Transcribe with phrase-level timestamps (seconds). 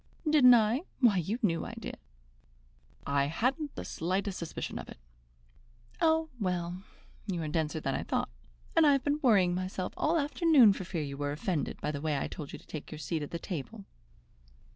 [0.27, 0.81] "Didn't I?
[0.99, 1.99] Why, you knew I did."
[3.05, 4.97] "I hadn't the slightest suspicion of it."
[6.01, 6.81] "Oh, well,
[7.27, 8.29] you are denser than I thought.
[8.75, 11.91] And I have been worrying myself all the afternoon for fear you were offended by
[11.91, 13.85] the way I told you to take your seat at the table."